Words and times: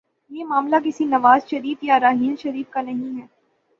یہ 0.31 0.43
معاملہ 0.45 0.75
کسی 0.85 1.05
نواز 1.05 1.49
شریف 1.49 1.83
یا 1.83 1.99
راحیل 1.99 2.35
شریف 2.35 2.69
کا 2.69 2.81
نہیں 2.81 3.21
ہے۔ 3.21 3.25